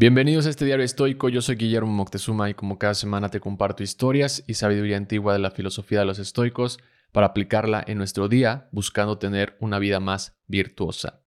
[0.00, 3.82] Bienvenidos a este diario estoico, yo soy Guillermo Moctezuma y como cada semana te comparto
[3.82, 6.78] historias y sabiduría antigua de la filosofía de los estoicos
[7.10, 11.24] para aplicarla en nuestro día buscando tener una vida más virtuosa.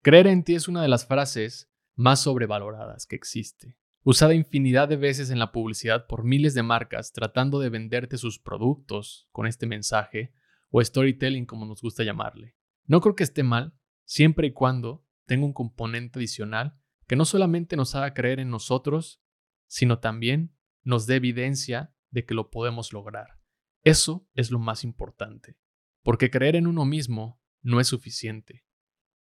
[0.00, 4.96] Creer en ti es una de las frases más sobrevaloradas que existe, usada infinidad de
[4.96, 9.66] veces en la publicidad por miles de marcas tratando de venderte sus productos con este
[9.66, 10.32] mensaje
[10.70, 12.54] o storytelling como nos gusta llamarle.
[12.86, 13.74] No creo que esté mal,
[14.04, 19.20] siempre y cuando tenga un componente adicional que no solamente nos haga creer en nosotros,
[19.66, 23.40] sino también nos dé evidencia de que lo podemos lograr.
[23.82, 25.58] Eso es lo más importante,
[26.02, 28.64] porque creer en uno mismo no es suficiente.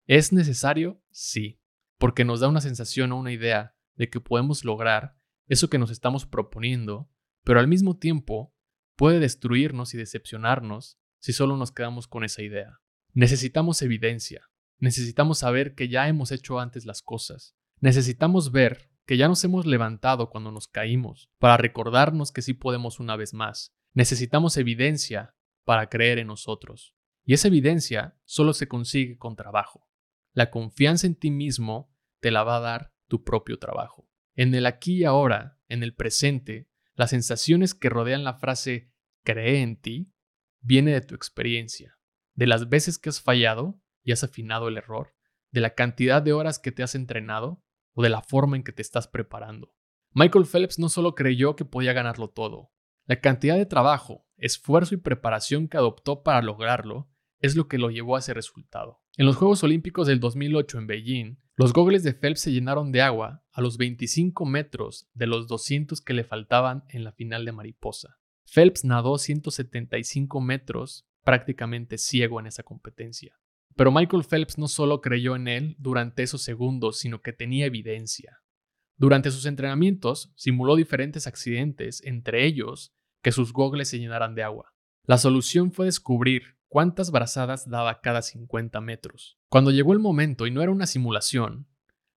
[0.06, 1.02] ¿Es necesario?
[1.10, 1.60] Sí,
[1.98, 5.16] porque nos da una sensación o una idea de que podemos lograr
[5.46, 7.10] eso que nos estamos proponiendo,
[7.44, 8.54] pero al mismo tiempo
[8.96, 12.80] puede destruirnos y decepcionarnos si solo nos quedamos con esa idea.
[13.12, 19.26] Necesitamos evidencia, necesitamos saber que ya hemos hecho antes las cosas, Necesitamos ver que ya
[19.26, 23.74] nos hemos levantado cuando nos caímos, para recordarnos que sí podemos una vez más.
[23.94, 26.94] Necesitamos evidencia para creer en nosotros.
[27.24, 29.88] Y esa evidencia solo se consigue con trabajo.
[30.32, 34.08] La confianza en ti mismo te la va a dar tu propio trabajo.
[34.36, 38.92] En el aquí y ahora, en el presente, las sensaciones que rodean la frase
[39.24, 40.12] cree en ti
[40.60, 41.98] viene de tu experiencia,
[42.34, 45.16] de las veces que has fallado y has afinado el error,
[45.50, 48.72] de la cantidad de horas que te has entrenado o de la forma en que
[48.72, 49.74] te estás preparando.
[50.12, 52.72] Michael Phelps no solo creyó que podía ganarlo todo,
[53.10, 57.10] la cantidad de trabajo, esfuerzo y preparación que adoptó para lograrlo
[57.40, 59.00] es lo que lo llevó a ese resultado.
[59.16, 63.02] En los Juegos Olímpicos del 2008 en Beijing, los gogles de Phelps se llenaron de
[63.02, 67.50] agua a los 25 metros de los 200 que le faltaban en la final de
[67.50, 68.20] mariposa.
[68.44, 73.39] Phelps nadó 175 metros prácticamente ciego en esa competencia.
[73.76, 78.40] Pero Michael Phelps no solo creyó en él durante esos segundos, sino que tenía evidencia.
[78.96, 82.92] Durante sus entrenamientos, simuló diferentes accidentes, entre ellos
[83.22, 84.74] que sus gogles se llenaran de agua.
[85.04, 89.38] La solución fue descubrir cuántas brazadas daba cada 50 metros.
[89.48, 91.66] Cuando llegó el momento y no era una simulación,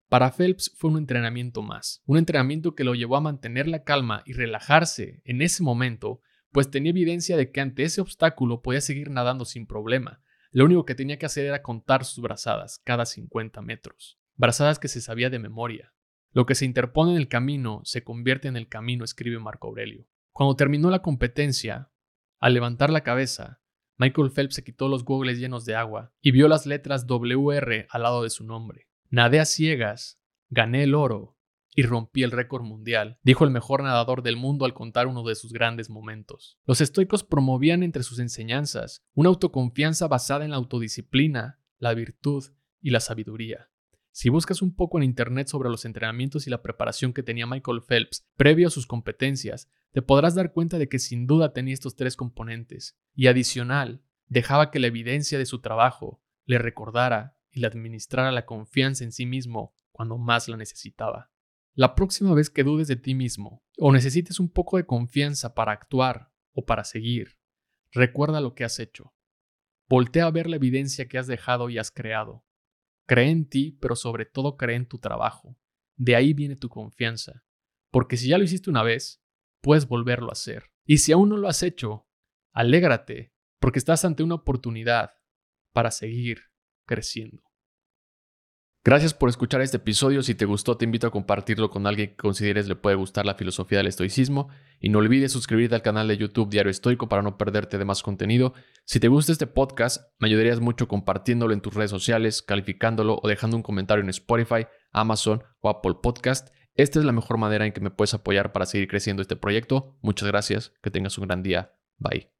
[0.09, 4.21] para Phelps fue un entrenamiento más, un entrenamiento que lo llevó a mantener la calma
[4.25, 6.21] y relajarse en ese momento,
[6.51, 10.21] pues tenía evidencia de que ante ese obstáculo podía seguir nadando sin problema,
[10.53, 14.87] lo único que tenía que hacer era contar sus brazadas cada 50 metros, brazadas que
[14.87, 15.93] se sabía de memoria.
[16.31, 20.07] Lo que se interpone en el camino se convierte en el camino, escribe Marco Aurelio.
[20.31, 21.91] Cuando terminó la competencia,
[22.39, 23.61] al levantar la cabeza,
[23.97, 28.03] Michael Phelps se quitó los goggles llenos de agua y vio las letras WR al
[28.03, 28.87] lado de su nombre.
[29.09, 31.35] Nadé a ciegas, gané el oro
[31.75, 35.35] y rompí el récord mundial, dijo el mejor nadador del mundo al contar uno de
[35.35, 36.59] sus grandes momentos.
[36.65, 42.43] Los estoicos promovían entre sus enseñanzas una autoconfianza basada en la autodisciplina, la virtud
[42.81, 43.69] y la sabiduría.
[44.11, 47.81] Si buscas un poco en internet sobre los entrenamientos y la preparación que tenía Michael
[47.81, 51.95] Phelps previo a sus competencias, te podrás dar cuenta de que sin duda tenía estos
[51.95, 57.67] tres componentes, y adicional, dejaba que la evidencia de su trabajo le recordara y le
[57.67, 61.32] administrara la confianza en sí mismo cuando más la necesitaba.
[61.75, 65.71] La próxima vez que dudes de ti mismo o necesites un poco de confianza para
[65.71, 67.39] actuar o para seguir,
[67.91, 69.15] recuerda lo que has hecho.
[69.89, 72.45] Voltea a ver la evidencia que has dejado y has creado.
[73.07, 75.57] Cree en ti, pero sobre todo cree en tu trabajo.
[75.95, 77.43] De ahí viene tu confianza.
[77.91, 79.23] Porque si ya lo hiciste una vez,
[79.61, 80.71] puedes volverlo a hacer.
[80.85, 82.07] Y si aún no lo has hecho,
[82.51, 85.11] alégrate, porque estás ante una oportunidad
[85.73, 86.39] para seguir
[86.85, 87.42] creciendo.
[88.85, 90.21] Gracias por escuchar este episodio.
[90.23, 93.35] Si te gustó, te invito a compartirlo con alguien que consideres le puede gustar la
[93.35, 94.49] filosofía del estoicismo.
[94.81, 98.03] Y no olvides suscribirte al canal de YouTube Diario Estoico para no perderte de más
[98.03, 98.53] contenido.
[98.83, 103.27] Si te gusta este podcast, me ayudarías mucho compartiéndolo en tus redes sociales, calificándolo o
[103.29, 106.49] dejando un comentario en Spotify, Amazon o Apple Podcast.
[106.75, 109.97] Esta es la mejor manera en que me puedes apoyar para seguir creciendo este proyecto.
[110.01, 110.73] Muchas gracias.
[110.81, 111.73] Que tengas un gran día.
[111.99, 112.32] Bye.